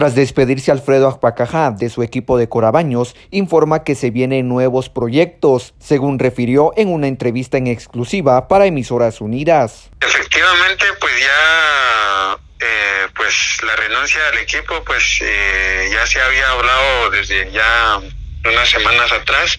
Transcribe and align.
Tras 0.00 0.14
despedirse 0.14 0.70
Alfredo 0.70 1.08
Apacajá 1.08 1.72
de 1.72 1.90
su 1.90 2.02
equipo 2.02 2.38
de 2.38 2.48
Corabaños, 2.48 3.14
informa 3.30 3.84
que 3.84 3.94
se 3.94 4.10
vienen 4.10 4.48
nuevos 4.48 4.88
proyectos, 4.88 5.74
según 5.78 6.18
refirió 6.18 6.72
en 6.78 6.88
una 6.88 7.06
entrevista 7.06 7.58
en 7.58 7.66
exclusiva 7.66 8.48
para 8.48 8.64
Emisoras 8.64 9.20
Unidas. 9.20 9.90
Efectivamente, 10.00 10.86
pues 10.98 11.12
ya 11.20 12.38
eh, 12.60 13.08
pues 13.14 13.58
la 13.62 13.76
renuncia 13.76 14.26
al 14.32 14.38
equipo 14.38 14.82
pues 14.86 15.18
eh, 15.20 15.90
ya 15.92 16.06
se 16.06 16.18
había 16.18 16.48
hablado 16.48 17.10
desde 17.10 17.52
ya 17.52 18.00
unas 18.46 18.70
semanas 18.70 19.12
atrás 19.12 19.58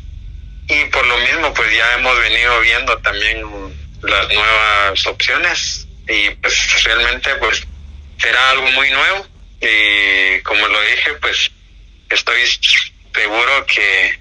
y 0.68 0.86
por 0.86 1.05
lo 1.05 1.18
mismo 1.20 1.54
pues 1.54 1.71
ya 1.71 2.00
hemos 2.00 2.18
venido 2.18 2.60
viendo 2.62 2.98
también 2.98 3.46
las 4.02 4.28
nuevas 4.34 5.05
opciones 5.05 5.88
y 6.10 6.32
pues 6.32 6.84
realmente 6.84 7.30
pues 7.36 7.62
será 8.18 8.50
algo 8.50 8.71
muy 8.71 8.89
nuevo 8.89 9.28
y 9.62 10.41
como 10.41 10.68
lo 10.68 10.82
dije 10.82 11.14
pues 11.21 11.52
estoy 12.09 12.41
seguro 13.13 13.66
que 13.68 14.20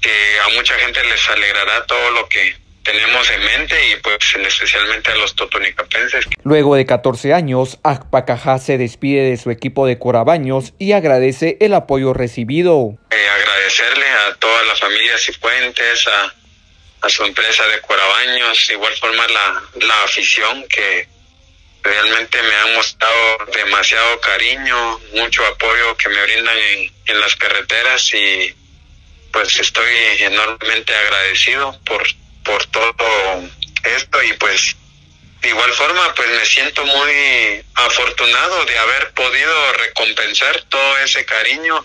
que 0.00 0.40
a 0.40 0.48
mucha 0.50 0.74
gente 0.74 1.02
les 1.04 1.28
alegrará 1.30 1.86
todo 1.86 2.10
lo 2.10 2.28
que 2.28 2.64
tenemos 2.84 3.30
en 3.30 3.42
mente 3.42 3.74
y 3.88 3.96
pues 3.96 4.18
especialmente 4.46 5.10
a 5.10 5.16
los 5.16 5.34
totonicapenses. 5.34 6.26
Luego 6.42 6.76
de 6.76 6.84
14 6.84 7.32
años, 7.32 7.78
Acpacajá 7.82 8.58
se 8.58 8.76
despide 8.76 9.22
de 9.22 9.38
su 9.38 9.50
equipo 9.50 9.86
de 9.86 9.98
Corabaños 9.98 10.74
y 10.78 10.92
agradece 10.92 11.56
el 11.60 11.72
apoyo 11.72 12.12
recibido. 12.12 12.98
Eh, 13.10 13.28
agradecerle 13.28 14.06
a 14.06 14.34
todas 14.34 14.66
las 14.66 14.78
familias 14.78 15.22
Cifuentes, 15.22 16.06
a, 16.06 17.06
a 17.06 17.08
su 17.08 17.24
empresa 17.24 17.66
de 17.68 17.80
Corabaños, 17.80 18.70
igual 18.70 18.92
forma 19.00 19.26
la, 19.28 19.86
la 19.86 20.04
afición 20.04 20.66
que 20.68 21.08
realmente 21.82 22.42
me 22.42 22.53
han 22.64 22.74
mostrado 22.74 23.38
demasiado 23.54 24.20
cariño, 24.20 24.98
mucho 25.12 25.44
apoyo 25.46 25.96
que 25.96 26.08
me 26.08 26.22
brindan 26.22 26.56
en, 26.56 26.92
en 27.06 27.20
las 27.20 27.36
carreteras 27.36 28.12
y 28.14 28.54
pues 29.32 29.58
estoy 29.58 29.94
enormemente 30.20 30.94
agradecido 30.94 31.78
por 31.84 32.02
por 32.44 32.64
todo 32.66 33.50
esto 33.82 34.22
y 34.22 34.32
pues 34.34 34.76
de 35.40 35.48
igual 35.48 35.72
forma 35.72 36.14
pues 36.14 36.28
me 36.30 36.44
siento 36.44 36.84
muy 36.84 37.64
afortunado 37.74 38.64
de 38.66 38.78
haber 38.78 39.12
podido 39.12 39.72
recompensar 39.72 40.62
todo 40.68 40.98
ese 40.98 41.24
cariño, 41.24 41.84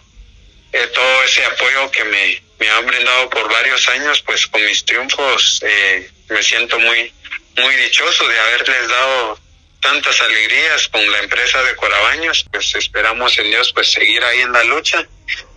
eh, 0.71 0.87
todo 0.93 1.23
ese 1.23 1.43
apoyo 1.45 1.89
que 1.91 2.03
me, 2.03 2.43
me 2.59 2.69
han 2.69 2.85
brindado 2.85 3.29
por 3.29 3.49
varios 3.51 3.87
años 3.89 4.21
pues 4.21 4.47
con 4.47 4.63
mis 4.63 4.85
triunfos 4.85 5.61
eh, 5.63 6.11
me 6.29 6.43
siento 6.43 6.79
muy 6.79 7.11
muy 7.57 7.75
dichoso 7.75 8.27
de 8.27 8.39
haberles 8.39 8.87
dado 8.87 9.39
tantas 9.81 10.21
alegrías 10.21 10.87
con 10.89 11.09
la 11.11 11.19
empresa 11.19 11.61
de 11.63 11.75
Corabaños 11.75 12.45
pues 12.51 12.75
esperamos 12.75 13.37
en 13.37 13.45
Dios 13.45 13.71
pues 13.73 13.91
seguir 13.91 14.23
ahí 14.23 14.41
en 14.41 14.51
la 14.51 14.63
lucha 14.65 15.07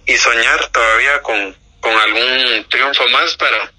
y 0.07 0.17
soñar 0.17 0.69
todavía 0.69 1.23
con, 1.23 1.57
con 1.81 1.93
algún 1.93 2.67
triunfo 2.69 3.09
más 3.09 3.37
para 3.37 3.73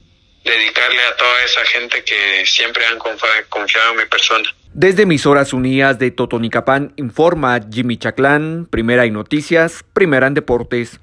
dedicarle 0.43 1.01
a 1.05 1.15
toda 1.15 1.43
esa 1.43 1.63
gente 1.65 2.03
que 2.03 2.45
siempre 2.45 2.85
han 2.85 2.99
confiado 2.99 3.91
en 3.91 3.97
mi 3.97 4.05
persona. 4.05 4.49
Desde 4.73 5.03
Emisoras 5.03 5.53
Unidas 5.53 5.99
de 5.99 6.11
Totonicapán 6.11 6.93
informa 6.97 7.59
Jimmy 7.71 7.97
Chaclán, 7.97 8.67
Primera 8.69 9.05
y 9.05 9.11
Noticias, 9.11 9.85
Primera 9.93 10.27
en 10.27 10.33
Deportes. 10.33 10.99